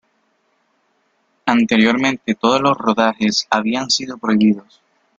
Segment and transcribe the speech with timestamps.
[1.45, 4.81] Anteriormente todos los rodajes habían sido prohibidos.